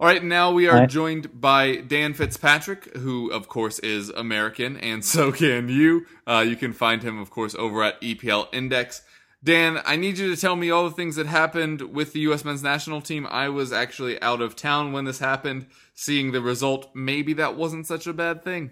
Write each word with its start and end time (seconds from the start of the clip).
All 0.00 0.06
right, 0.06 0.22
now 0.22 0.52
we 0.52 0.68
are 0.68 0.78
Hi. 0.78 0.86
joined 0.86 1.40
by 1.40 1.76
Dan 1.76 2.14
Fitzpatrick, 2.14 2.96
who, 2.98 3.32
of 3.32 3.48
course, 3.48 3.80
is 3.80 4.10
American, 4.10 4.76
and 4.76 5.04
so 5.04 5.32
can 5.32 5.68
you. 5.68 6.06
Uh, 6.24 6.44
you 6.46 6.54
can 6.54 6.72
find 6.72 7.02
him, 7.02 7.18
of 7.18 7.30
course, 7.30 7.54
over 7.56 7.82
at 7.82 8.00
EPL 8.00 8.46
Index. 8.52 9.02
Dan, 9.42 9.80
I 9.84 9.96
need 9.96 10.18
you 10.18 10.32
to 10.34 10.40
tell 10.40 10.54
me 10.54 10.70
all 10.70 10.84
the 10.84 10.94
things 10.94 11.16
that 11.16 11.26
happened 11.26 11.80
with 11.82 12.12
the 12.12 12.20
U.S. 12.20 12.44
men's 12.44 12.62
national 12.62 13.00
team. 13.00 13.26
I 13.28 13.48
was 13.48 13.72
actually 13.72 14.20
out 14.22 14.40
of 14.40 14.54
town 14.54 14.92
when 14.92 15.04
this 15.04 15.18
happened, 15.18 15.66
seeing 15.94 16.30
the 16.30 16.40
result. 16.40 16.90
Maybe 16.94 17.32
that 17.34 17.56
wasn't 17.56 17.86
such 17.86 18.06
a 18.06 18.12
bad 18.12 18.44
thing. 18.44 18.70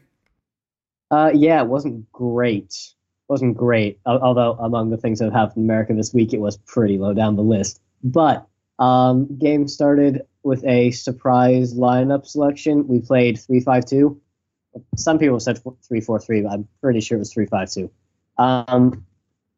Uh, 1.11 1.31
yeah, 1.35 1.61
it 1.61 1.67
wasn't 1.69 2.11
great. 2.13 2.95
wasn't 3.29 3.57
great. 3.57 3.99
Although 4.07 4.53
among 4.61 4.91
the 4.91 4.97
things 4.97 5.19
that 5.19 5.27
have 5.27 5.35
happened 5.35 5.59
in 5.59 5.65
America 5.65 5.93
this 5.95 6.13
week, 6.15 6.33
it 6.33 6.41
was 6.41 6.57
pretty 6.57 6.99
low 6.99 7.15
down 7.15 7.35
the 7.37 7.43
list. 7.43 7.81
But 8.03 8.47
um, 8.79 9.39
game 9.39 9.69
started 9.69 10.23
with 10.43 10.65
a 10.65 10.91
surprise 10.91 11.75
lineup 11.75 12.27
selection. 12.27 12.87
We 12.87 13.01
played 13.01 13.39
three 13.39 13.61
five 13.61 13.85
two. 13.85 14.21
Some 14.97 15.19
people 15.19 15.41
said 15.41 15.59
three 15.87 16.01
four 16.01 16.21
three, 16.21 16.43
but 16.43 16.53
I'm 16.53 16.69
pretty 16.81 17.01
sure 17.01 17.17
it 17.17 17.21
was 17.21 17.33
three 17.33 17.47
five 17.47 17.71
two. 17.71 17.91
Um, 18.39 19.07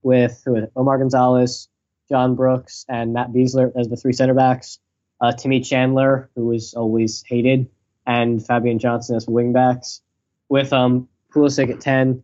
with 0.02 0.42
who? 0.44 0.68
Omar 0.76 0.98
Gonzalez, 0.98 1.68
John 2.08 2.36
Brooks, 2.36 2.84
and 2.88 3.12
Matt 3.12 3.32
Besler 3.32 3.72
as 3.76 3.88
the 3.88 3.96
three 3.96 4.12
center 4.12 4.34
backs. 4.34 4.78
Uh, 5.20 5.32
Timmy 5.32 5.60
Chandler, 5.60 6.30
who 6.36 6.46
was 6.46 6.74
always 6.74 7.24
hated, 7.26 7.68
and 8.06 8.44
Fabian 8.44 8.78
Johnson 8.78 9.16
as 9.16 9.26
wing 9.26 9.52
backs. 9.52 10.00
With 10.48 10.72
um 10.72 11.08
Pulisic 11.34 11.70
at 11.70 11.80
10, 11.80 12.22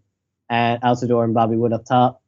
and 0.49 0.83
Altidore 0.83 1.25
and 1.25 1.35
Bobby 1.35 1.57
Wood 1.57 1.73
up 1.73 1.85
top, 1.85 2.23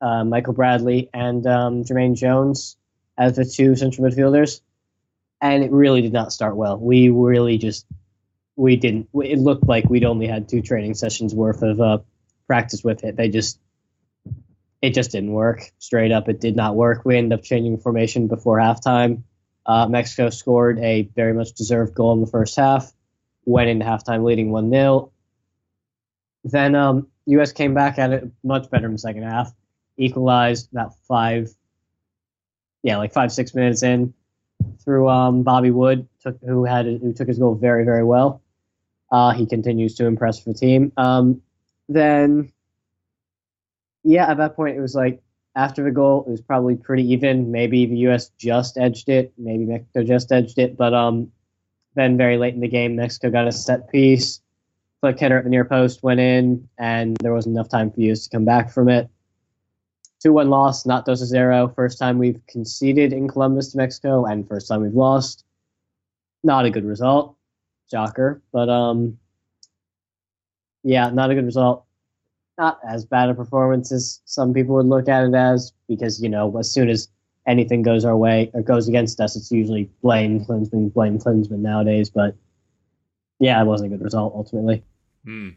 uh, 0.00 0.24
Michael 0.24 0.52
Bradley 0.52 1.10
and 1.12 1.46
um, 1.46 1.84
Jermaine 1.84 2.16
Jones 2.16 2.76
as 3.18 3.36
the 3.36 3.44
two 3.44 3.76
central 3.76 4.08
midfielders. 4.08 4.60
And 5.40 5.62
it 5.62 5.70
really 5.70 6.00
did 6.00 6.12
not 6.12 6.32
start 6.32 6.56
well. 6.56 6.78
We 6.78 7.10
really 7.10 7.58
just, 7.58 7.86
we 8.56 8.76
didn't, 8.76 9.08
it 9.14 9.38
looked 9.38 9.66
like 9.68 9.88
we'd 9.90 10.04
only 10.04 10.26
had 10.26 10.48
two 10.48 10.62
training 10.62 10.94
sessions 10.94 11.34
worth 11.34 11.62
of 11.62 11.80
uh, 11.80 11.98
practice 12.46 12.82
with 12.82 13.04
it. 13.04 13.16
They 13.16 13.28
just, 13.28 13.60
it 14.80 14.94
just 14.94 15.10
didn't 15.12 15.32
work. 15.32 15.70
Straight 15.78 16.12
up, 16.12 16.28
it 16.28 16.40
did 16.40 16.56
not 16.56 16.76
work. 16.76 17.04
We 17.04 17.16
ended 17.16 17.38
up 17.38 17.44
changing 17.44 17.78
formation 17.78 18.28
before 18.28 18.58
halftime. 18.58 19.22
Uh, 19.66 19.86
Mexico 19.86 20.30
scored 20.30 20.78
a 20.78 21.02
very 21.14 21.34
much 21.34 21.52
deserved 21.52 21.94
goal 21.94 22.14
in 22.14 22.20
the 22.20 22.26
first 22.26 22.56
half, 22.56 22.90
went 23.44 23.68
into 23.68 23.84
halftime 23.84 24.24
leading 24.24 24.50
1 24.50 24.70
0. 24.70 25.12
Then 26.44 26.74
um, 26.74 27.08
U.S. 27.26 27.52
came 27.52 27.74
back 27.74 27.98
at 27.98 28.12
it 28.12 28.30
much 28.42 28.70
better 28.70 28.86
in 28.86 28.92
the 28.92 28.98
second 28.98 29.24
half, 29.24 29.52
equalized 29.98 30.72
about 30.72 30.96
five, 31.06 31.50
yeah, 32.82 32.96
like 32.96 33.12
five 33.12 33.32
six 33.32 33.54
minutes 33.54 33.82
in 33.82 34.14
through 34.82 35.08
um, 35.08 35.42
Bobby 35.42 35.70
Wood, 35.70 36.08
took, 36.20 36.38
who 36.42 36.64
had 36.64 36.86
who 36.86 37.12
took 37.12 37.28
his 37.28 37.38
goal 37.38 37.54
very 37.54 37.84
very 37.84 38.04
well. 38.04 38.42
Uh, 39.10 39.32
he 39.32 39.46
continues 39.46 39.94
to 39.96 40.06
impress 40.06 40.38
for 40.38 40.52
the 40.52 40.58
team. 40.58 40.92
Um, 40.96 41.40
then, 41.88 42.52
yeah, 44.04 44.30
at 44.30 44.36
that 44.36 44.54
point 44.54 44.76
it 44.76 44.80
was 44.80 44.94
like 44.94 45.22
after 45.56 45.82
the 45.82 45.90
goal 45.90 46.24
it 46.26 46.30
was 46.30 46.40
probably 46.40 46.76
pretty 46.76 47.12
even. 47.12 47.50
Maybe 47.50 47.86
the 47.86 47.96
U.S. 47.98 48.30
just 48.38 48.76
edged 48.78 49.08
it, 49.08 49.32
maybe 49.38 49.64
Mexico 49.64 50.02
just 50.04 50.30
edged 50.30 50.58
it, 50.58 50.76
but 50.76 50.94
um, 50.94 51.32
then 51.94 52.16
very 52.16 52.36
late 52.38 52.54
in 52.54 52.60
the 52.60 52.68
game 52.68 52.96
Mexico 52.96 53.30
got 53.30 53.48
a 53.48 53.52
set 53.52 53.90
piece 53.90 54.40
flick 55.00 55.18
header 55.18 55.38
at 55.38 55.44
the 55.44 55.50
near 55.50 55.64
post 55.64 56.02
went 56.02 56.20
in, 56.20 56.68
and 56.78 57.16
there 57.18 57.32
wasn't 57.32 57.54
enough 57.54 57.68
time 57.68 57.90
for 57.90 58.00
us 58.02 58.24
to 58.24 58.30
come 58.30 58.44
back 58.44 58.70
from 58.70 58.88
it. 58.88 59.08
2 60.22 60.32
1 60.32 60.50
loss, 60.50 60.84
not 60.84 61.06
2 61.06 61.14
0. 61.14 61.72
First 61.74 61.98
time 61.98 62.18
we've 62.18 62.40
conceded 62.48 63.12
in 63.12 63.28
Columbus 63.28 63.72
to 63.72 63.76
Mexico, 63.76 64.24
and 64.24 64.46
first 64.46 64.68
time 64.68 64.82
we've 64.82 64.94
lost. 64.94 65.44
Not 66.42 66.64
a 66.64 66.70
good 66.70 66.84
result. 66.84 67.36
Shocker. 67.90 68.42
But, 68.52 68.68
um, 68.68 69.18
yeah, 70.82 71.10
not 71.10 71.30
a 71.30 71.34
good 71.34 71.44
result. 71.44 71.84
Not 72.58 72.80
as 72.86 73.04
bad 73.04 73.28
a 73.28 73.34
performance 73.34 73.92
as 73.92 74.20
some 74.24 74.52
people 74.52 74.74
would 74.76 74.86
look 74.86 75.08
at 75.08 75.24
it 75.24 75.34
as, 75.34 75.72
because, 75.88 76.20
you 76.20 76.28
know, 76.28 76.56
as 76.58 76.70
soon 76.70 76.88
as 76.88 77.08
anything 77.46 77.82
goes 77.82 78.04
our 78.04 78.16
way 78.16 78.50
or 78.52 78.62
goes 78.62 78.88
against 78.88 79.20
us, 79.20 79.36
it's 79.36 79.50
usually 79.52 79.90
blame 80.02 80.44
Klinsmann, 80.44 80.92
blame 80.92 81.18
Klinsmann 81.18 81.60
nowadays. 81.60 82.10
But, 82.10 82.34
yeah, 83.38 83.60
it 83.62 83.66
wasn't 83.66 83.92
a 83.92 83.96
good 83.96 84.04
result 84.04 84.34
ultimately. 84.34 84.82
Hmm. 85.24 85.50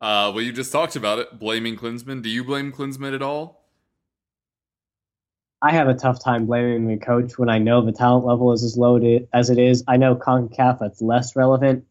Uh, 0.00 0.32
well, 0.34 0.42
you 0.42 0.52
just 0.52 0.72
talked 0.72 0.96
about 0.96 1.20
it, 1.20 1.38
blaming 1.38 1.76
Klinsmann. 1.76 2.22
Do 2.22 2.28
you 2.28 2.42
blame 2.42 2.72
Klinsmann 2.72 3.14
at 3.14 3.22
all? 3.22 3.61
I 5.64 5.70
have 5.70 5.86
a 5.86 5.94
tough 5.94 6.22
time 6.22 6.46
blaming 6.46 6.88
the 6.88 6.96
coach 6.96 7.38
when 7.38 7.48
I 7.48 7.58
know 7.58 7.82
the 7.82 7.92
talent 7.92 8.26
level 8.26 8.52
is 8.52 8.64
as 8.64 8.76
low 8.76 8.98
as 9.32 9.48
it 9.48 9.58
is. 9.58 9.84
I 9.86 9.96
know 9.96 10.16
CONCACAF 10.16 10.80
that's 10.80 11.00
less 11.00 11.36
relevant, 11.36 11.84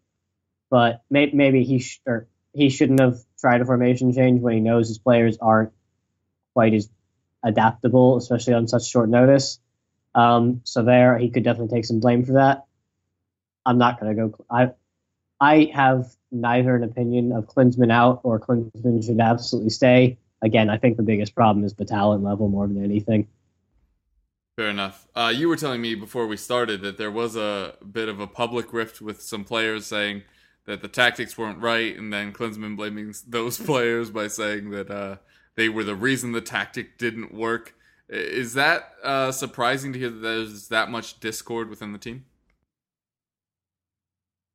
but 0.69 1.03
may, 1.09 1.31
maybe 1.33 1.63
he 1.63 1.79
sh- 1.79 2.01
or 2.05 2.27
he 2.53 2.69
shouldn't 2.69 2.99
have 2.99 3.19
tried 3.39 3.61
a 3.61 3.65
formation 3.65 4.13
change 4.13 4.41
when 4.41 4.55
he 4.55 4.59
knows 4.59 4.89
his 4.89 4.97
players 4.97 5.37
aren't 5.41 5.71
quite 6.53 6.73
as 6.73 6.89
adaptable, 7.43 8.17
especially 8.17 8.55
on 8.55 8.67
such 8.67 8.89
short 8.89 9.07
notice. 9.07 9.57
Um, 10.13 10.59
so 10.65 10.83
there, 10.83 11.17
he 11.17 11.29
could 11.29 11.45
definitely 11.45 11.73
take 11.73 11.85
some 11.85 12.01
blame 12.01 12.25
for 12.25 12.33
that. 12.33 12.65
I'm 13.65 13.77
not 13.77 14.01
going 14.01 14.13
to 14.13 14.27
go. 14.27 14.45
I 14.49 14.71
I 15.39 15.71
have 15.73 16.13
neither 16.29 16.75
an 16.75 16.83
opinion 16.83 17.31
of 17.31 17.47
Klinsmann 17.47 17.91
out 17.91 18.19
or 18.23 18.37
Klinsmann 18.37 19.05
should 19.05 19.21
absolutely 19.21 19.69
stay. 19.69 20.17
Again, 20.41 20.69
I 20.69 20.77
think 20.77 20.97
the 20.97 21.03
biggest 21.03 21.35
problem 21.35 21.63
is 21.63 21.73
the 21.73 21.85
talent 21.85 22.23
level 22.23 22.49
more 22.49 22.67
than 22.67 22.83
anything. 22.83 23.27
Fair 24.57 24.69
enough. 24.69 25.07
Uh, 25.15 25.31
you 25.33 25.47
were 25.47 25.55
telling 25.55 25.81
me 25.81 25.95
before 25.95 26.27
we 26.27 26.37
started 26.37 26.81
that 26.81 26.97
there 26.97 27.11
was 27.11 27.35
a 27.35 27.75
bit 27.91 28.09
of 28.09 28.19
a 28.19 28.27
public 28.27 28.73
rift 28.73 29.01
with 29.01 29.21
some 29.21 29.43
players 29.43 29.85
saying 29.85 30.23
that 30.65 30.81
the 30.81 30.87
tactics 30.87 31.37
weren't 31.37 31.59
right, 31.59 31.97
and 31.97 32.11
then 32.11 32.33
Klinsmann 32.33 32.75
blaming 32.75 33.13
those 33.27 33.57
players 33.65 34.09
by 34.09 34.27
saying 34.27 34.71
that 34.71 34.91
uh, 34.91 35.17
they 35.55 35.69
were 35.69 35.83
the 35.83 35.95
reason 35.95 36.31
the 36.31 36.41
tactic 36.41 36.97
didn't 36.97 37.33
work. 37.33 37.75
Is 38.09 38.53
that 38.55 38.91
uh, 39.03 39.31
surprising 39.31 39.93
to 39.93 39.99
hear 39.99 40.09
that 40.09 40.19
there's 40.19 40.67
that 40.67 40.89
much 40.89 41.19
discord 41.21 41.69
within 41.69 41.93
the 41.93 41.97
team? 41.97 42.25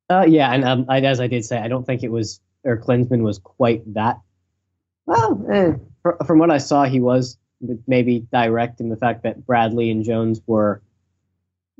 Uh, 0.09 0.25
yeah, 0.27 0.53
and 0.53 0.63
um, 0.63 0.85
I, 0.87 1.01
as 1.01 1.19
I 1.19 1.27
did 1.27 1.43
say, 1.43 1.57
I 1.57 1.67
don't 1.67 1.85
think 1.85 2.03
it 2.03 2.11
was 2.11 2.39
or 2.63 2.77
Klinsmann 2.77 3.21
was 3.21 3.39
quite 3.39 3.81
that. 3.93 4.19
Well, 5.05 5.45
eh, 5.51 5.73
fr- 6.03 6.23
from 6.25 6.39
what 6.39 6.51
I 6.51 6.57
saw, 6.57 6.83
he 6.83 6.99
was 6.99 7.37
maybe 7.87 8.27
direct 8.31 8.79
in 8.79 8.89
the 8.89 8.97
fact 8.97 9.23
that 9.23 9.45
Bradley 9.45 9.89
and 9.91 10.03
Jones 10.03 10.41
were 10.45 10.81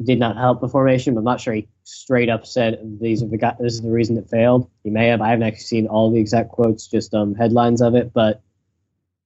did 0.03 0.19
not 0.19 0.38
help 0.38 0.62
the 0.62 0.69
formation. 0.69 1.13
But 1.13 1.19
I'm 1.19 1.25
not 1.25 1.41
sure 1.41 1.53
he 1.53 1.68
straight 1.83 2.29
up 2.29 2.45
said 2.45 2.79
these 3.01 3.24
are 3.24 3.27
the 3.27 3.38
guy, 3.38 3.56
this 3.59 3.74
is 3.74 3.81
the 3.81 3.91
reason 3.91 4.18
it 4.18 4.29
failed. 4.29 4.69
He 4.83 4.89
may 4.89 5.07
have. 5.07 5.21
I 5.21 5.29
haven't 5.29 5.44
actually 5.47 5.62
seen 5.62 5.88
all 5.88 6.12
the 6.12 6.19
exact 6.19 6.50
quotes, 6.50 6.88
just 6.88 7.13
um 7.13 7.35
headlines 7.35 7.81
of 7.81 7.95
it, 7.95 8.13
but 8.13 8.41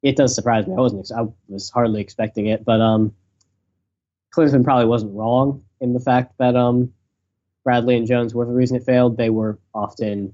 it 0.01 0.15
does 0.15 0.33
surprise 0.33 0.67
me. 0.67 0.73
I 0.73 0.79
wasn't. 0.79 1.11
I 1.15 1.27
was 1.47 1.69
hardly 1.69 2.01
expecting 2.01 2.47
it, 2.47 2.65
but 2.65 2.81
um, 2.81 3.13
Klinsmann 4.35 4.63
probably 4.63 4.85
wasn't 4.85 5.15
wrong 5.15 5.63
in 5.79 5.93
the 5.93 5.99
fact 5.99 6.33
that 6.39 6.55
um 6.55 6.93
Bradley 7.63 7.95
and 7.95 8.07
Jones 8.07 8.33
were 8.33 8.45
the 8.45 8.53
reason 8.53 8.77
it 8.77 8.83
failed. 8.83 9.17
They 9.17 9.29
were 9.29 9.59
often 9.73 10.33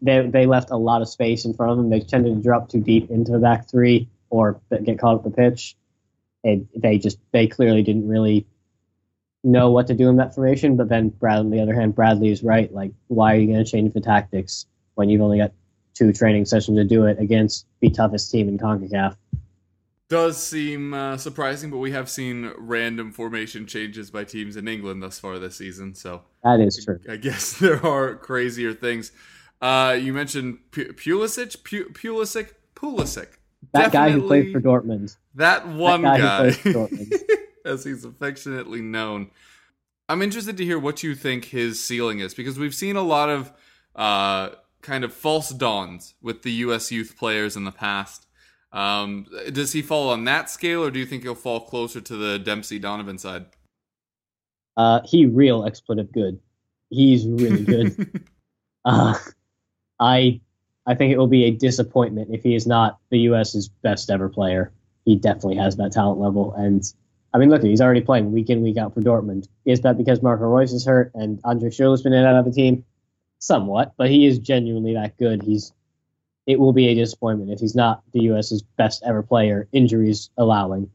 they 0.00 0.26
they 0.26 0.46
left 0.46 0.70
a 0.70 0.76
lot 0.76 1.02
of 1.02 1.08
space 1.08 1.44
in 1.44 1.54
front 1.54 1.72
of 1.72 1.78
them. 1.78 1.90
They 1.90 2.00
tended 2.00 2.36
to 2.36 2.42
drop 2.42 2.68
too 2.68 2.80
deep 2.80 3.10
into 3.10 3.32
the 3.32 3.38
back 3.38 3.68
three 3.68 4.08
or 4.32 4.60
get 4.84 4.98
caught 4.98 5.16
up 5.16 5.24
the 5.24 5.30
pitch. 5.30 5.76
And 6.42 6.66
they 6.74 6.98
just 6.98 7.18
they 7.30 7.46
clearly 7.46 7.82
didn't 7.82 8.08
really 8.08 8.46
know 9.44 9.70
what 9.70 9.86
to 9.88 9.94
do 9.94 10.08
in 10.08 10.16
that 10.16 10.34
formation. 10.34 10.76
But 10.76 10.88
then, 10.88 11.10
Brad, 11.10 11.38
on 11.38 11.50
the 11.50 11.60
other 11.60 11.74
hand, 11.74 11.94
Bradley 11.94 12.30
is 12.30 12.42
right. 12.42 12.72
Like, 12.72 12.92
why 13.08 13.34
are 13.34 13.38
you 13.38 13.46
going 13.46 13.64
to 13.64 13.70
change 13.70 13.92
the 13.92 14.00
tactics 14.00 14.66
when 14.94 15.08
you've 15.08 15.20
only 15.20 15.38
got 15.38 15.52
two 15.94 16.12
training 16.12 16.46
sessions 16.46 16.78
to 16.78 16.84
do 16.84 17.04
it 17.04 17.20
against 17.20 17.66
the 17.80 17.90
toughest 17.90 18.30
team 18.32 18.48
in 18.48 18.58
CONCACAF? 18.58 19.16
Does 20.08 20.42
seem 20.42 20.94
uh, 20.94 21.16
surprising, 21.16 21.70
but 21.70 21.78
we 21.78 21.92
have 21.92 22.08
seen 22.08 22.52
random 22.58 23.12
formation 23.12 23.66
changes 23.66 24.10
by 24.10 24.24
teams 24.24 24.56
in 24.56 24.66
England 24.66 25.02
thus 25.02 25.18
far 25.18 25.38
this 25.38 25.56
season. 25.56 25.94
So 25.94 26.22
That 26.42 26.60
is 26.60 26.84
true. 26.84 26.98
I 27.08 27.16
guess 27.16 27.52
there 27.58 27.84
are 27.86 28.16
crazier 28.16 28.72
things. 28.72 29.12
Uh, 29.60 29.96
you 30.00 30.12
mentioned 30.12 30.58
P- 30.72 30.86
Pulisic, 30.86 31.62
P- 31.62 31.84
Pulisic, 31.84 32.50
Pulisic. 32.74 33.28
That 33.72 33.92
guy 33.92 34.10
who 34.10 34.26
played 34.26 34.52
for 34.52 34.60
Dortmund. 34.60 35.16
That 35.34 35.66
one 35.68 36.02
guy 36.02 36.18
who 36.18 36.22
guy, 36.22 36.38
plays 36.38 36.56
for 36.56 36.72
Dortmund. 36.72 37.22
as 37.64 37.84
he's 37.84 38.04
affectionately 38.04 38.80
known. 38.80 39.30
I'm 40.08 40.20
interested 40.20 40.56
to 40.56 40.64
hear 40.64 40.78
what 40.78 41.02
you 41.02 41.14
think 41.14 41.46
his 41.46 41.82
ceiling 41.82 42.18
is 42.18 42.34
because 42.34 42.58
we've 42.58 42.74
seen 42.74 42.96
a 42.96 43.02
lot 43.02 43.30
of 43.30 43.52
uh, 43.96 44.50
kind 44.82 45.04
of 45.04 45.12
false 45.12 45.50
dawns 45.50 46.14
with 46.20 46.42
the 46.42 46.52
U.S. 46.52 46.92
youth 46.92 47.16
players 47.16 47.56
in 47.56 47.64
the 47.64 47.72
past. 47.72 48.26
Um, 48.72 49.26
does 49.52 49.72
he 49.72 49.82
fall 49.82 50.10
on 50.10 50.24
that 50.24 50.50
scale, 50.50 50.82
or 50.82 50.90
do 50.90 50.98
you 50.98 51.06
think 51.06 51.22
he'll 51.22 51.34
fall 51.34 51.60
closer 51.60 52.00
to 52.00 52.16
the 52.16 52.38
Dempsey 52.38 52.78
Donovan 52.78 53.18
side? 53.18 53.46
Uh, 54.76 55.00
he 55.04 55.26
real 55.26 55.64
expletive 55.64 56.10
good. 56.12 56.40
He's 56.90 57.26
really 57.26 57.64
good. 57.64 58.26
uh, 58.84 59.14
I 60.00 60.40
I 60.86 60.94
think 60.94 61.12
it 61.12 61.18
will 61.18 61.28
be 61.28 61.44
a 61.44 61.50
disappointment 61.50 62.30
if 62.32 62.42
he 62.42 62.54
is 62.54 62.66
not 62.66 62.98
the 63.10 63.18
U.S.'s 63.20 63.68
best 63.68 64.10
ever 64.10 64.28
player. 64.28 64.72
He 65.04 65.16
definitely 65.16 65.56
has 65.56 65.76
that 65.76 65.92
talent 65.92 66.20
level, 66.20 66.52
and 66.54 66.82
I 67.34 67.38
mean, 67.38 67.48
look, 67.48 67.62
he's 67.62 67.80
already 67.80 68.02
playing 68.02 68.32
week 68.32 68.50
in 68.50 68.62
week 68.62 68.76
out 68.76 68.94
for 68.94 69.00
Dortmund. 69.00 69.48
Is 69.64 69.80
that 69.80 69.96
because 69.96 70.22
Marco 70.22 70.44
Reus 70.44 70.72
is 70.72 70.84
hurt 70.84 71.12
and 71.14 71.40
Andre 71.44 71.70
Schürrle's 71.70 72.02
been 72.02 72.12
in 72.12 72.18
and 72.18 72.28
out 72.28 72.40
of 72.40 72.44
the 72.44 72.52
team? 72.52 72.84
Somewhat, 73.38 73.94
but 73.96 74.10
he 74.10 74.26
is 74.26 74.38
genuinely 74.38 74.94
that 74.94 75.16
good. 75.16 75.42
He's 75.42 75.72
it 76.46 76.58
will 76.58 76.72
be 76.72 76.88
a 76.88 76.94
disappointment 76.94 77.50
if 77.50 77.60
he's 77.60 77.74
not 77.74 78.02
the 78.12 78.20
U.S.'s 78.22 78.62
best 78.76 79.02
ever 79.06 79.22
player, 79.22 79.68
injuries 79.72 80.30
allowing. 80.36 80.90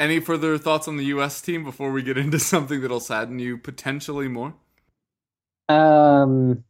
Any 0.00 0.18
further 0.18 0.58
thoughts 0.58 0.88
on 0.88 0.96
the 0.96 1.04
U.S. 1.06 1.40
team 1.40 1.64
before 1.64 1.92
we 1.92 2.02
get 2.02 2.18
into 2.18 2.38
something 2.40 2.80
that'll 2.80 3.00
sadden 3.00 3.38
you 3.38 3.56
potentially 3.56 4.28
more? 4.28 4.54
Um, 5.68 6.64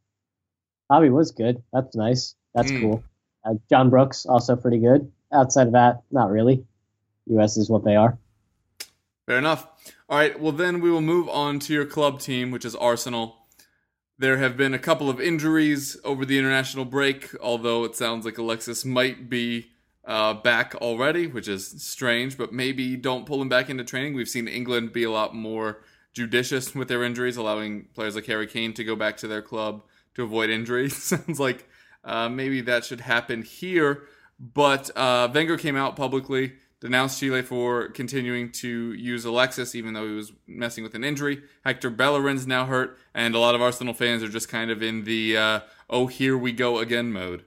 Bobby 0.88 1.10
was 1.10 1.30
good. 1.30 1.62
That's 1.72 1.96
nice. 1.96 2.34
That's 2.54 2.70
Mm. 2.70 2.80
cool. 2.80 3.04
Uh, 3.44 3.54
John 3.68 3.90
Brooks 3.90 4.26
also 4.26 4.56
pretty 4.56 4.78
good. 4.78 5.10
Outside 5.32 5.66
of 5.66 5.72
that, 5.72 6.02
not 6.10 6.30
really. 6.30 6.64
U.S. 7.26 7.56
is 7.56 7.68
what 7.70 7.84
they 7.84 7.96
are. 7.96 8.18
Fair 9.26 9.38
enough. 9.38 9.66
All 10.08 10.18
right, 10.18 10.38
well, 10.38 10.52
then 10.52 10.80
we 10.80 10.90
will 10.90 11.00
move 11.00 11.28
on 11.28 11.58
to 11.60 11.72
your 11.72 11.86
club 11.86 12.20
team, 12.20 12.50
which 12.50 12.64
is 12.64 12.74
Arsenal. 12.74 13.36
There 14.18 14.36
have 14.36 14.56
been 14.56 14.74
a 14.74 14.78
couple 14.78 15.08
of 15.10 15.20
injuries 15.20 15.96
over 16.04 16.24
the 16.24 16.38
international 16.38 16.84
break, 16.84 17.34
although 17.40 17.84
it 17.84 17.96
sounds 17.96 18.24
like 18.24 18.38
Alexis 18.38 18.84
might 18.84 19.28
be 19.30 19.70
uh, 20.06 20.34
back 20.34 20.74
already, 20.76 21.26
which 21.26 21.48
is 21.48 21.82
strange, 21.82 22.36
but 22.36 22.52
maybe 22.52 22.94
don't 22.96 23.24
pull 23.24 23.40
him 23.40 23.48
back 23.48 23.70
into 23.70 23.82
training. 23.82 24.12
We've 24.14 24.28
seen 24.28 24.46
England 24.46 24.92
be 24.92 25.02
a 25.04 25.10
lot 25.10 25.34
more 25.34 25.78
judicious 26.12 26.74
with 26.74 26.88
their 26.88 27.02
injuries, 27.02 27.38
allowing 27.38 27.86
players 27.94 28.14
like 28.14 28.26
Harry 28.26 28.46
Kane 28.46 28.74
to 28.74 28.84
go 28.84 28.94
back 28.94 29.16
to 29.16 29.26
their 29.26 29.40
club 29.42 29.82
to 30.14 30.22
avoid 30.22 30.50
injury. 30.50 30.88
sounds 30.90 31.40
like 31.40 31.68
uh, 32.04 32.28
maybe 32.28 32.60
that 32.62 32.84
should 32.84 33.00
happen 33.00 33.42
here. 33.42 34.02
But 34.38 34.90
uh, 34.96 35.28
Wenger 35.32 35.56
came 35.56 35.76
out 35.76 35.96
publicly, 35.96 36.54
denounced 36.80 37.20
Chile 37.20 37.42
for 37.42 37.88
continuing 37.88 38.50
to 38.52 38.92
use 38.92 39.24
Alexis, 39.24 39.74
even 39.74 39.94
though 39.94 40.06
he 40.06 40.14
was 40.14 40.32
messing 40.46 40.84
with 40.84 40.94
an 40.94 41.04
injury. 41.04 41.42
Hector 41.64 41.90
Bellerin's 41.90 42.46
now 42.46 42.66
hurt, 42.66 42.98
and 43.14 43.34
a 43.34 43.38
lot 43.38 43.54
of 43.54 43.62
Arsenal 43.62 43.94
fans 43.94 44.22
are 44.22 44.28
just 44.28 44.48
kind 44.48 44.70
of 44.70 44.82
in 44.82 45.04
the 45.04 45.36
uh, 45.36 45.60
"oh, 45.88 46.08
here 46.08 46.36
we 46.36 46.52
go 46.52 46.78
again" 46.78 47.12
mode. 47.12 47.44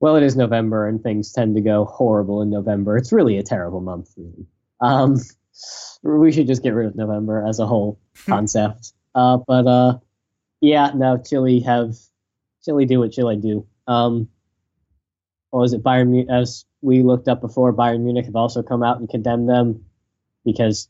Well, 0.00 0.16
it 0.16 0.22
is 0.22 0.36
November, 0.36 0.86
and 0.86 1.02
things 1.02 1.32
tend 1.32 1.54
to 1.56 1.62
go 1.62 1.86
horrible 1.86 2.42
in 2.42 2.50
November. 2.50 2.98
It's 2.98 3.10
really 3.10 3.38
a 3.38 3.42
terrible 3.42 3.80
month, 3.80 4.10
really. 4.18 4.46
Um, 4.82 5.18
we 6.02 6.30
should 6.30 6.46
just 6.46 6.62
get 6.62 6.74
rid 6.74 6.86
of 6.86 6.94
November 6.94 7.46
as 7.46 7.58
a 7.58 7.66
whole 7.66 7.98
concept. 8.26 8.92
uh, 9.14 9.38
but 9.38 9.66
uh, 9.66 9.98
yeah, 10.60 10.92
no, 10.94 11.18
Chile 11.18 11.60
have 11.60 11.96
Chile 12.64 12.86
do 12.86 13.00
what 13.00 13.12
Chile 13.12 13.36
do. 13.36 13.66
Um, 13.86 14.28
what 15.50 15.60
was 15.60 15.72
it? 15.72 15.82
Bayern, 15.82 16.28
as 16.30 16.64
we 16.82 17.02
looked 17.02 17.28
up 17.28 17.40
before, 17.40 17.72
Bayern 17.72 18.00
Munich 18.02 18.26
have 18.26 18.36
also 18.36 18.62
come 18.62 18.82
out 18.82 18.98
and 18.98 19.08
condemned 19.08 19.48
them 19.48 19.84
because 20.44 20.88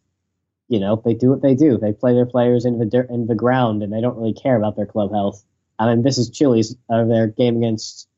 you 0.68 0.80
know 0.80 1.00
they 1.04 1.14
do 1.14 1.30
what 1.30 1.42
they 1.42 1.54
do. 1.54 1.78
They 1.78 1.92
play 1.92 2.14
their 2.14 2.26
players 2.26 2.64
into 2.64 2.78
the 2.78 2.86
dirt, 2.90 3.10
into 3.10 3.26
the 3.26 3.34
ground, 3.34 3.82
and 3.82 3.92
they 3.92 4.00
don't 4.00 4.16
really 4.16 4.34
care 4.34 4.56
about 4.56 4.76
their 4.76 4.86
club 4.86 5.12
health. 5.12 5.44
I 5.78 5.86
mean, 5.86 6.02
this 6.02 6.18
is 6.18 6.30
Chile's 6.30 6.76
uh, 6.88 7.04
their 7.04 7.26
game 7.26 7.56
against 7.58 8.08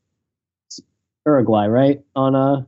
Uruguay, 1.27 1.67
right? 1.67 2.05
On 2.15 2.35
uh 2.35 2.65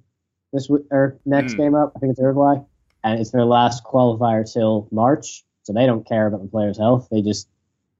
this 0.53 0.71
or 0.91 1.19
next 1.25 1.55
Hmm. 1.55 1.59
game 1.59 1.75
up, 1.75 1.93
I 1.95 1.99
think 2.01 2.13
it's 2.13 2.21
Uruguay, 2.21 2.57
and 3.05 3.21
it's 3.21 3.31
their 3.31 3.45
last 3.45 3.85
qualifier 3.85 4.51
till 4.51 4.89
March, 4.91 5.45
so 5.63 5.73
they 5.73 5.87
don't 5.87 6.07
care 6.07 6.27
about 6.27 6.43
the 6.43 6.49
players' 6.49 6.79
health. 6.79 7.09
They 7.11 7.23
just 7.23 7.49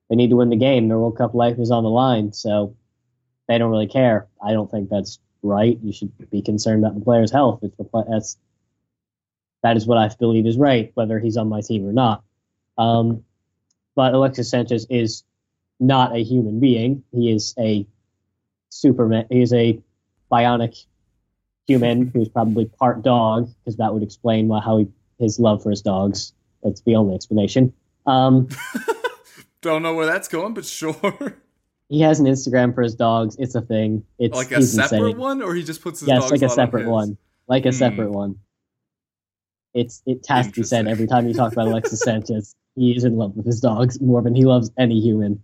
they 0.09 0.17
need 0.17 0.31
to 0.31 0.37
win 0.37 0.51
the 0.51 0.57
game. 0.57 0.89
Their 0.89 0.99
World 0.99 1.19
Cup 1.19 1.35
life 1.35 1.59
is 1.59 1.71
on 1.71 1.85
the 1.85 1.91
line, 1.91 2.33
so 2.33 2.75
they 3.47 3.59
don't 3.59 3.71
really 3.71 3.87
care. 3.87 4.27
I 4.43 4.53
don't 4.53 4.71
think 4.71 4.89
that's 4.89 5.19
right. 5.43 5.79
You 5.83 5.93
should 5.93 6.31
be 6.31 6.43
concerned 6.43 6.85
about 6.85 6.99
the 6.99 7.05
players' 7.05 7.33
health. 7.33 7.61
The 7.61 7.85
pla- 7.85 8.05
that's 8.09 8.37
that 9.63 9.77
is 9.77 9.87
what 9.87 9.99
I 9.99 10.09
believe 10.19 10.47
is 10.47 10.57
right, 10.57 10.91
whether 10.95 11.19
he's 11.19 11.37
on 11.37 11.49
my 11.49 11.61
team 11.61 11.87
or 11.87 11.93
not. 11.93 12.23
Um, 12.77 13.25
but 13.97 14.15
Alexis 14.15 14.51
Sanchez 14.51 14.87
is 14.89 15.25
not 15.81 16.15
a 16.15 16.23
human 16.23 16.61
being. 16.61 17.03
He 17.13 17.33
is 17.33 17.55
a 17.59 17.87
Superman. 18.69 19.27
He 19.31 19.43
is 19.43 19.53
a 19.53 19.81
bionic 20.31 20.85
human 21.67 22.07
who's 22.07 22.29
probably 22.29 22.67
part 22.67 23.03
dog, 23.03 23.51
because 23.65 23.77
that 23.79 23.93
would 23.93 24.03
explain 24.03 24.49
why, 24.49 24.61
how 24.61 24.79
he, 24.79 24.89
his 25.19 25.39
love 25.39 25.63
for 25.63 25.71
his 25.71 25.83
dogs. 25.83 26.33
That's 26.63 26.81
the 26.83 26.97
only 26.97 27.15
explanation. 27.15 27.73
Um, 28.07 28.49
Don't 29.61 29.83
know 29.83 29.95
where 29.95 30.07
that's 30.07 30.29
going, 30.29 30.55
but 30.55 30.65
sure. 30.65 31.37
he 31.89 32.01
has 32.01 32.21
an 32.21 32.27
Instagram 32.27 32.75
for 32.75 32.83
his 32.83 32.95
dogs. 32.95 33.37
It's 33.39 33.55
a 33.55 33.63
thing. 33.63 34.05
It's 34.19 34.37
like 34.37 34.53
a 34.53 34.63
separate 34.63 34.99
insane. 35.01 35.19
one, 35.19 35.43
or 35.43 35.55
he 35.55 35.65
just 35.65 35.83
puts 35.83 36.01
his 36.01 36.09
dogs. 36.09 36.25
Yes, 36.25 36.31
like 36.31 36.43
a 36.43 36.47
lot 36.47 36.51
on 36.51 36.57
separate 36.57 36.89
one. 36.89 37.17
Like 37.49 37.67
a 37.67 37.71
Hmm. 37.71 37.75
separate 37.75 38.11
one. 38.11 38.37
It's 39.75 40.03
it 40.07 40.25
has 40.29 40.47
to 40.47 40.53
be 40.53 40.63
said 40.63 40.87
every 40.87 41.07
time 41.07 41.29
you 41.29 41.35
talk 41.35 41.53
about 41.53 41.69
Alexis 41.69 42.01
Sanchez. 42.03 42.55
He 42.75 42.97
is 42.97 43.05
in 43.05 43.17
love 43.17 43.37
with 43.37 43.47
his 43.47 43.61
dogs 43.61 44.01
more 44.01 44.23
than 44.23 44.35
he 44.35 44.45
loves 44.45 44.71
any 44.79 45.01
human. 45.01 45.43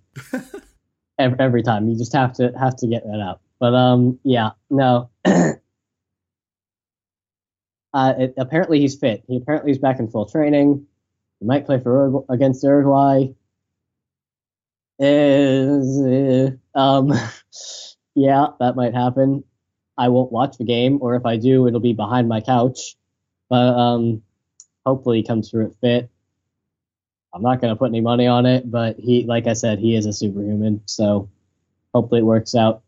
every, 1.19 1.39
every 1.41 1.63
time 1.63 1.89
you 1.89 1.97
just 1.97 2.13
have 2.13 2.33
to 2.35 2.53
have 2.59 2.77
to 2.77 2.87
get 2.87 3.05
that 3.05 3.21
out. 3.21 3.41
But 3.59 3.75
um, 3.75 4.19
yeah, 4.23 4.51
no. 4.71 5.11
uh, 5.25 5.53
it, 8.19 8.35
apparently 8.37 8.81
he's 8.81 8.95
fit. 8.97 9.25
He 9.27 9.37
apparently 9.37 9.73
is 9.73 9.79
back 9.79 9.99
in 9.99 10.09
full 10.09 10.27
training. 10.27 10.87
He 11.41 11.47
might 11.47 11.67
play 11.67 11.81
for 11.81 12.25
against 12.29 12.63
Uruguay. 12.63 13.27
Is 14.99 16.01
uh, 16.01 16.79
um, 16.79 17.13
yeah, 18.15 18.47
that 18.61 18.77
might 18.77 18.95
happen. 18.95 19.45
I 19.97 20.09
won't 20.09 20.33
watch 20.33 20.57
the 20.57 20.65
game, 20.65 20.99
or 21.01 21.15
if 21.15 21.25
I 21.27 21.37
do, 21.37 21.67
it'll 21.67 21.81
be 21.81 21.93
behind 21.93 22.29
my 22.29 22.41
couch. 22.41 22.97
But 23.49 23.77
um, 23.79 24.23
hopefully 24.85 25.19
he 25.19 25.27
comes 25.27 25.51
through 25.51 25.67
it 25.67 25.77
fit. 25.81 26.11
I'm 27.33 27.43
not 27.43 27.61
gonna 27.61 27.77
put 27.77 27.89
any 27.89 28.01
money 28.01 28.27
on 28.27 28.47
it, 28.47 28.71
but 28.71 28.99
he, 28.99 29.25
like 29.25 29.47
I 29.47 29.55
said, 29.55 29.79
he 29.79 29.97
is 29.97 30.07
a 30.07 30.13
superhuman. 30.13 30.83
So 30.87 31.29
hopefully 31.93 32.21
it 32.21 32.25
works 32.25 32.55
out. 32.55 32.83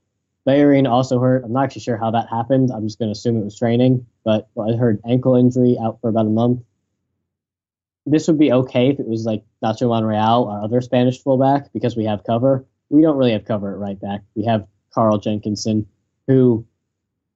Bellerin 0.45 0.87
also 0.87 1.19
hurt. 1.19 1.45
I'm 1.45 1.53
not 1.53 1.65
actually 1.65 1.83
sure 1.83 1.97
how 1.97 2.13
that 2.13 2.29
happened. 2.29 2.71
I'm 2.71 2.87
just 2.87 3.01
gonna 3.01 3.11
assume 3.11 3.37
it 3.37 3.45
was 3.45 3.59
training, 3.59 4.07
but 4.25 4.49
I 4.57 4.77
heard 4.77 5.01
ankle 5.05 5.35
injury 5.35 5.77
out 5.83 6.01
for 6.01 6.09
about 6.09 6.27
a 6.27 6.31
month. 6.31 6.61
This 8.07 8.29
would 8.29 8.39
be 8.39 8.53
okay 8.53 8.91
if 8.91 9.01
it 9.01 9.07
was 9.07 9.25
like 9.25 9.45
Nacho 9.63 9.89
Monreal, 9.89 10.49
our 10.49 10.63
other 10.63 10.81
Spanish 10.81 11.21
fullback, 11.21 11.73
because 11.73 11.97
we 11.97 12.05
have 12.05 12.25
cover. 12.25 12.65
We 12.89 13.03
don't 13.03 13.17
really 13.17 13.33
have 13.33 13.45
cover 13.45 13.73
at 13.73 13.79
right 13.79 14.01
back. 14.01 14.23
We 14.35 14.45
have 14.45 14.67
Carl 14.93 15.19
Jenkinson, 15.19 15.87
who, 16.29 16.65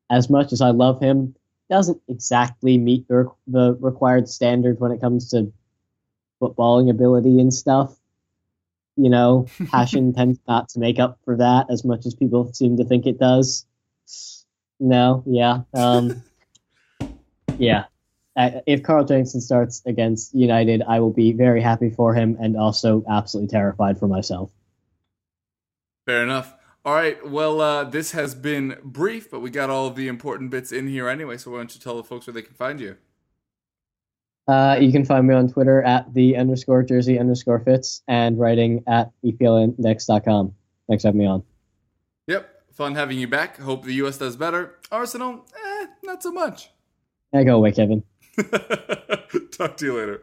as 0.09 0.31
much 0.31 0.53
as 0.53 0.61
I 0.61 0.71
love 0.71 1.01
him, 1.01 1.35
doesn't 1.69 2.01
exactly 2.09 2.79
meet 2.79 3.07
the, 3.09 3.31
the 3.47 3.77
required 3.81 4.29
standard 4.29 4.81
when 4.81 4.93
it 4.93 5.01
comes 5.01 5.31
to 5.31 5.53
footballing 6.41 6.91
ability 6.91 7.41
and 7.41 7.53
stuff. 7.53 7.95
You 8.97 9.11
know, 9.11 9.47
passion 9.71 10.13
tends 10.13 10.39
not 10.47 10.69
to 10.71 10.81
make 10.81 10.99
up 10.99 11.19
for 11.25 11.37
that 11.37 11.67
as 11.71 11.85
much 11.85 12.07
as 12.07 12.15
people 12.15 12.53
seem 12.53 12.77
to 12.79 12.85
think 12.85 13.07
it 13.07 13.19
does. 13.19 13.67
No, 14.79 15.23
yeah, 15.27 15.61
um, 15.75 16.23
yeah. 17.59 17.85
If 18.37 18.83
Carl 18.83 19.05
Jenkinson 19.05 19.41
starts 19.41 19.83
against 19.87 20.35
United, 20.35 20.83
I 20.89 21.01
will 21.01 21.13
be 21.13 21.33
very 21.33 21.61
happy 21.61 21.91
for 21.91 22.15
him 22.15 22.37
and 22.41 22.57
also 22.57 23.05
absolutely 23.11 23.49
terrified 23.49 23.99
for 23.99 24.09
myself. 24.09 24.51
Fair 26.07 26.23
enough. 26.23 26.55
All 26.85 26.95
right. 26.95 27.29
Well, 27.29 27.61
uh, 27.61 27.85
this 27.85 28.13
has 28.13 28.35
been 28.35 28.77
brief, 28.83 29.31
but 29.31 29.41
we 29.41 29.51
got 29.51 29.69
all 29.69 29.87
of 29.87 29.97
the 29.97 30.09
important 30.09 30.51
bits 30.51 30.73
in 30.73 30.89
here 30.89 31.09
anyway. 31.09 31.37
So 31.37 31.51
why 31.51 31.59
don't 31.59 31.75
you 31.75 31.81
tell 31.81 31.97
the 31.97 32.05
folks 32.05 32.27
where 32.27 32.33
they 32.33 32.43
can 32.43 32.55
find 32.55 32.81
you? 32.81 32.97
Uh, 34.49 34.79
you 34.81 34.91
can 34.91 35.05
find 35.05 35.27
me 35.27 35.35
on 35.35 35.49
Twitter 35.49 35.83
at 35.83 36.13
the 36.15 36.37
underscore 36.37 36.83
jersey 36.83 37.19
underscore 37.19 37.61
fits 37.61 38.03
and 38.09 38.39
writing 38.39 38.83
at 38.89 39.13
EPLindex.com. 39.25 40.55
Thanks 40.89 41.03
for 41.03 41.09
having 41.09 41.21
me 41.21 41.27
on. 41.27 41.43
Yep, 42.27 42.49
fun 42.73 42.95
having 42.95 43.19
you 43.19 43.29
back. 43.29 43.59
Hope 43.59 43.85
the 43.85 43.95
U.S. 43.95 44.19
does 44.19 44.37
better. 44.37 44.79
Arsenal, 44.91 45.47
eh, 45.55 45.87
not 46.03 46.23
so 46.23 46.33
much. 46.33 46.71
I 47.33 47.45
go 47.45 47.57
away, 47.57 47.71
Kevin. 47.71 48.03
Talk 49.51 49.77
to 49.79 49.85
you 49.85 49.99
later. 49.99 50.23